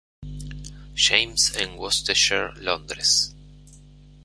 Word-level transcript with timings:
James 0.95 1.55
en 1.57 1.75
Worcestershire, 1.77 2.55
Londres. 2.59 3.35